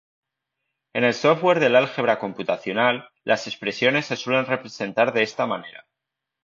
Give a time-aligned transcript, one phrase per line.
[0.95, 5.85] En el software del álgebra computacional, las expresiones se suelen representar de esta manera.